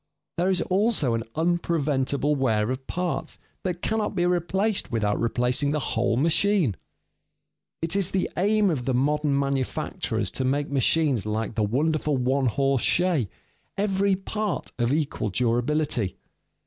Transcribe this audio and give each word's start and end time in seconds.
There 0.39 0.49
is 0.49 0.61
also 0.63 1.13
an 1.13 1.21
unpreventable 1.35 2.35
wear 2.35 2.71
of 2.71 2.87
parts 2.87 3.37
that 3.61 3.83
cannot 3.83 4.15
be 4.15 4.25
replaced 4.25 4.91
without 4.91 5.19
replacing 5.19 5.69
the 5.69 5.79
whole 5.93 6.17
machine. 6.17 6.75
It 7.83 7.95
is 7.95 8.09
the 8.09 8.27
aim 8.35 8.71
of 8.71 8.85
the 8.85 8.95
modern 8.95 9.37
manufacturers 9.37 10.31
to 10.31 10.43
make 10.43 10.71
machines 10.71 11.27
like 11.27 11.53
the 11.53 11.61
wonderful 11.61 12.17
one 12.17 12.47
horse 12.47 12.81
shay, 12.81 13.29
every 13.77 14.15
part 14.15 14.71
of 14.79 14.91
equal 14.91 15.29
durability. 15.29 16.17